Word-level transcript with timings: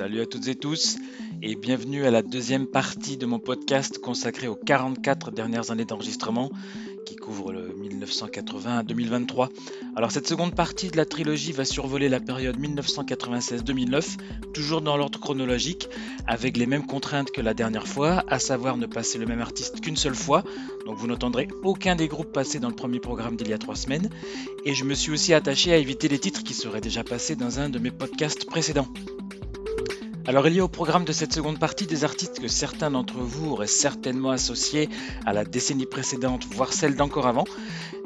Salut 0.00 0.22
à 0.22 0.24
toutes 0.24 0.48
et 0.48 0.54
tous 0.54 0.96
et 1.42 1.56
bienvenue 1.56 2.06
à 2.06 2.10
la 2.10 2.22
deuxième 2.22 2.66
partie 2.66 3.18
de 3.18 3.26
mon 3.26 3.38
podcast 3.38 3.98
consacré 3.98 4.48
aux 4.48 4.54
44 4.54 5.30
dernières 5.30 5.70
années 5.72 5.84
d'enregistrement 5.84 6.50
qui 7.04 7.16
couvre 7.16 7.52
le 7.52 7.74
1980 7.74 8.78
à 8.78 8.82
2023. 8.82 9.50
Alors 9.96 10.10
cette 10.10 10.26
seconde 10.26 10.54
partie 10.54 10.88
de 10.88 10.96
la 10.96 11.04
trilogie 11.04 11.52
va 11.52 11.66
survoler 11.66 12.08
la 12.08 12.18
période 12.18 12.58
1996-2009, 12.58 14.16
toujours 14.54 14.80
dans 14.80 14.96
l'ordre 14.96 15.20
chronologique, 15.20 15.86
avec 16.26 16.56
les 16.56 16.64
mêmes 16.64 16.86
contraintes 16.86 17.30
que 17.30 17.42
la 17.42 17.52
dernière 17.52 17.86
fois, 17.86 18.24
à 18.26 18.38
savoir 18.38 18.78
ne 18.78 18.86
passer 18.86 19.18
le 19.18 19.26
même 19.26 19.42
artiste 19.42 19.82
qu'une 19.82 19.96
seule 19.96 20.14
fois, 20.14 20.44
donc 20.86 20.96
vous 20.96 21.08
n'entendrez 21.08 21.46
aucun 21.62 21.94
des 21.94 22.08
groupes 22.08 22.32
passés 22.32 22.58
dans 22.58 22.70
le 22.70 22.74
premier 22.74 23.00
programme 23.00 23.36
d'il 23.36 23.50
y 23.50 23.52
a 23.52 23.58
trois 23.58 23.76
semaines, 23.76 24.08
et 24.64 24.72
je 24.72 24.84
me 24.84 24.94
suis 24.94 25.12
aussi 25.12 25.34
attaché 25.34 25.74
à 25.74 25.76
éviter 25.76 26.08
les 26.08 26.18
titres 26.18 26.42
qui 26.42 26.54
seraient 26.54 26.80
déjà 26.80 27.04
passés 27.04 27.36
dans 27.36 27.60
un 27.60 27.68
de 27.68 27.78
mes 27.78 27.90
podcasts 27.90 28.46
précédents. 28.46 28.88
Alors 30.26 30.46
il 30.46 30.54
y 30.54 30.60
a 30.60 30.64
au 30.64 30.68
programme 30.68 31.04
de 31.04 31.12
cette 31.12 31.32
seconde 31.32 31.58
partie 31.58 31.86
des 31.86 32.04
artistes 32.04 32.40
que 32.40 32.46
certains 32.46 32.90
d'entre 32.90 33.16
vous 33.16 33.52
auraient 33.52 33.66
certainement 33.66 34.30
associés 34.30 34.88
à 35.24 35.32
la 35.32 35.44
décennie 35.44 35.86
précédente, 35.86 36.44
voire 36.52 36.72
celle 36.72 36.94
d'encore 36.94 37.26
avant, 37.26 37.44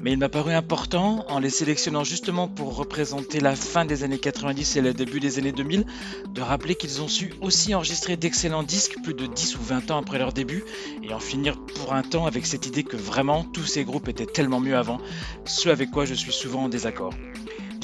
mais 0.00 0.12
il 0.12 0.18
m'a 0.18 0.28
paru 0.28 0.52
important, 0.52 1.26
en 1.28 1.40
les 1.40 1.50
sélectionnant 1.50 2.04
justement 2.04 2.46
pour 2.46 2.76
représenter 2.76 3.40
la 3.40 3.56
fin 3.56 3.84
des 3.84 4.04
années 4.04 4.18
90 4.18 4.76
et 4.76 4.80
le 4.80 4.94
début 4.94 5.18
des 5.18 5.38
années 5.38 5.52
2000, 5.52 5.84
de 6.32 6.40
rappeler 6.40 6.76
qu'ils 6.76 7.02
ont 7.02 7.08
su 7.08 7.34
aussi 7.40 7.74
enregistrer 7.74 8.16
d'excellents 8.16 8.62
disques 8.62 8.96
plus 9.02 9.14
de 9.14 9.26
10 9.26 9.56
ou 9.56 9.62
20 9.62 9.90
ans 9.90 9.98
après 9.98 10.18
leur 10.18 10.32
début, 10.32 10.64
et 11.02 11.12
en 11.12 11.20
finir 11.20 11.58
pour 11.58 11.94
un 11.94 12.02
temps 12.02 12.26
avec 12.26 12.46
cette 12.46 12.66
idée 12.66 12.84
que 12.84 12.96
vraiment 12.96 13.44
tous 13.44 13.64
ces 13.64 13.84
groupes 13.84 14.08
étaient 14.08 14.24
tellement 14.24 14.60
mieux 14.60 14.76
avant, 14.76 14.98
ce 15.46 15.68
avec 15.68 15.90
quoi 15.90 16.04
je 16.04 16.14
suis 16.14 16.32
souvent 16.32 16.64
en 16.64 16.68
désaccord. 16.68 17.12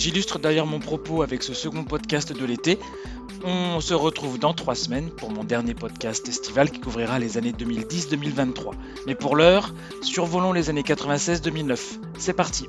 J'illustre 0.00 0.38
d'ailleurs 0.38 0.64
mon 0.64 0.78
propos 0.78 1.20
avec 1.20 1.42
ce 1.42 1.52
second 1.52 1.84
podcast 1.84 2.32
de 2.32 2.44
l'été. 2.46 2.78
On 3.42 3.80
se 3.80 3.94
retrouve 3.94 4.38
dans 4.38 4.52
trois 4.52 4.74
semaines 4.74 5.10
pour 5.10 5.30
mon 5.30 5.44
dernier 5.44 5.74
podcast 5.74 6.28
estival 6.28 6.70
qui 6.70 6.80
couvrira 6.80 7.18
les 7.18 7.38
années 7.38 7.52
2010-2023. 7.52 8.72
Mais 9.06 9.14
pour 9.14 9.34
l'heure, 9.34 9.74
survolons 10.02 10.52
les 10.52 10.68
années 10.68 10.82
96-2009. 10.82 11.78
C'est 12.18 12.34
parti 12.34 12.66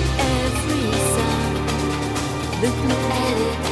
with 0.00 0.18
every 0.18 0.92
sound. 1.14 2.62
Look 2.62 2.78
at 2.90 3.64
it. 3.64 3.69